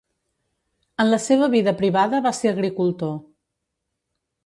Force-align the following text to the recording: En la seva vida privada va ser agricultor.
En 1.03 1.09
la 1.11 1.19
seva 1.27 1.51
vida 1.57 1.75
privada 1.83 2.25
va 2.29 2.35
ser 2.41 2.55
agricultor. 2.57 3.17